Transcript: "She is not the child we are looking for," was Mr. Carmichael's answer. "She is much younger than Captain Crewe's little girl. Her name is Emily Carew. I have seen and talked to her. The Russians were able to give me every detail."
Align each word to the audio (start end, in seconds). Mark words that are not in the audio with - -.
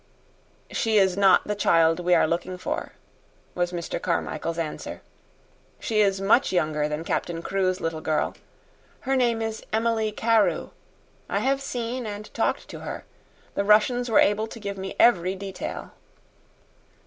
"She 0.71 0.97
is 0.97 1.15
not 1.15 1.45
the 1.47 1.53
child 1.53 1.99
we 1.99 2.15
are 2.15 2.25
looking 2.25 2.57
for," 2.57 2.93
was 3.53 3.71
Mr. 3.71 4.01
Carmichael's 4.01 4.57
answer. 4.57 5.03
"She 5.79 5.99
is 6.01 6.19
much 6.19 6.51
younger 6.51 6.89
than 6.89 7.03
Captain 7.03 7.43
Crewe's 7.43 7.79
little 7.79 8.01
girl. 8.01 8.33
Her 9.01 9.15
name 9.15 9.43
is 9.43 9.63
Emily 9.71 10.11
Carew. 10.11 10.71
I 11.29 11.37
have 11.41 11.61
seen 11.61 12.07
and 12.07 12.33
talked 12.33 12.67
to 12.69 12.79
her. 12.79 13.05
The 13.53 13.63
Russians 13.63 14.09
were 14.09 14.17
able 14.17 14.47
to 14.47 14.59
give 14.59 14.75
me 14.75 14.95
every 14.99 15.35
detail." 15.35 15.91